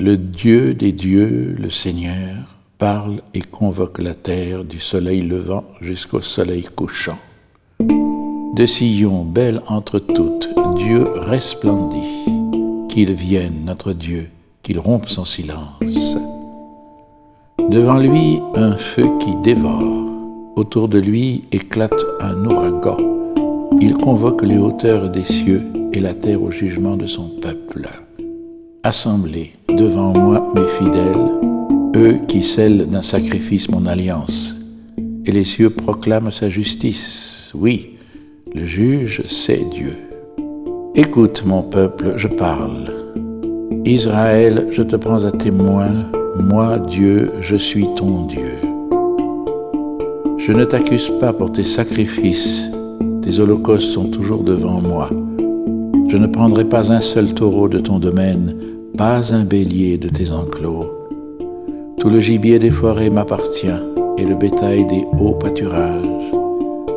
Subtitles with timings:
[0.00, 6.20] Le Dieu des dieux, le Seigneur, parle et convoque la terre du soleil levant jusqu'au
[6.20, 7.18] soleil couchant.
[7.80, 12.28] De Sion, belle entre toutes, Dieu resplendit.
[12.88, 14.28] Qu'il vienne, notre Dieu,
[14.62, 16.16] qu'il rompe son silence.
[17.68, 20.06] Devant lui, un feu qui dévore.
[20.54, 22.98] Autour de lui éclate un ouragan.
[23.80, 27.88] Il convoque les hauteurs des cieux et la terre au jugement de son peuple.
[28.84, 31.30] Assemblez devant moi mes fidèles,
[31.96, 34.54] eux qui scellent d'un sacrifice mon alliance,
[35.26, 37.50] et les cieux proclament sa justice.
[37.56, 37.96] Oui,
[38.54, 39.96] le juge, c'est Dieu.
[40.94, 42.94] Écoute mon peuple, je parle.
[43.84, 45.90] Israël, je te prends à témoin,
[46.38, 48.58] moi Dieu, je suis ton Dieu.
[50.38, 52.70] Je ne t'accuse pas pour tes sacrifices,
[53.22, 55.10] tes holocaustes sont toujours devant moi.
[56.08, 58.56] Je ne prendrai pas un seul taureau de ton domaine,
[58.96, 60.90] pas un bélier de tes enclos.
[61.98, 63.66] Tout le gibier des forêts m'appartient
[64.16, 66.32] et le bétail des hauts pâturages.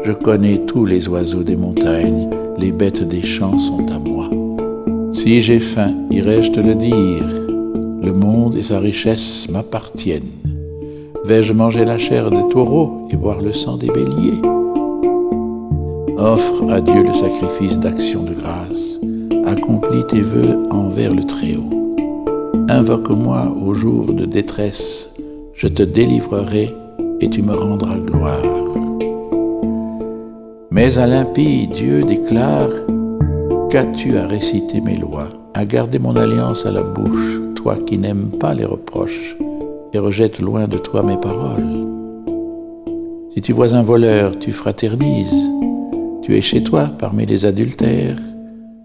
[0.06, 4.30] Je connais tous les oiseaux des montagnes, les bêtes des champs sont à moi.
[5.12, 7.28] Si j'ai faim, irai-je te le dire,
[8.02, 10.32] le monde et sa richesse m'appartiennent.
[11.26, 14.42] Vais-je manger la chair des taureaux et boire le sang des béliers?
[16.24, 19.00] Offre à Dieu le sacrifice d'action de grâce,
[19.44, 21.96] accomplis tes vœux envers le Très-Haut.
[22.70, 25.10] Invoque-moi au jour de détresse,
[25.56, 26.76] je te délivrerai
[27.22, 28.44] et tu me rendras gloire.
[30.70, 32.70] Mais à l'impie, Dieu déclare
[33.72, 38.30] Qu'as-tu à réciter mes lois, à garder mon alliance à la bouche, toi qui n'aimes
[38.40, 39.36] pas les reproches
[39.92, 41.88] et rejettes loin de toi mes paroles.
[43.34, 45.50] Si tu vois un voleur, tu fraternises,
[46.22, 48.18] tu es chez toi parmi les adultères,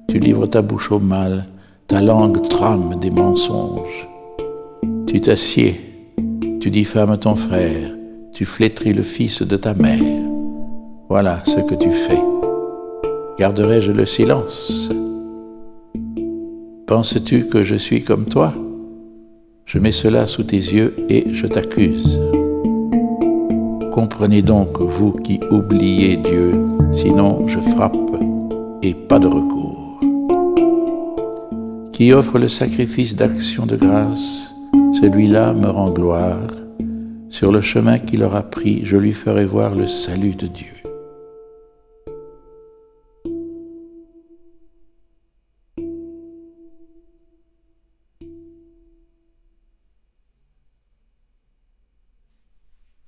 [0.09, 1.47] tu livres ta bouche au mal
[1.87, 4.09] ta langue trame des mensonges.
[5.07, 5.81] Tu t'assieds,
[6.61, 7.93] tu diffames ton frère,
[8.33, 10.01] tu flétris le fils de ta mère.
[11.09, 12.19] Voilà ce que tu fais.
[13.39, 14.91] Garderai-je le silence?
[16.89, 18.53] Penses-tu que je suis comme toi?
[19.65, 22.21] Je mets cela sous tes yeux et je t'accuse.
[23.93, 26.53] Comprenez donc, vous qui oubliez Dieu,
[26.93, 27.97] sinon je frappe
[28.83, 29.87] et pas de recours
[31.97, 34.53] qui offre le sacrifice d'action de grâce,
[35.01, 36.51] celui-là me rend gloire.
[37.31, 40.75] Sur le chemin qu'il aura pris, je lui ferai voir le salut de Dieu.